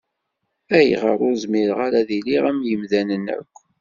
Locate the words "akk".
3.37-3.55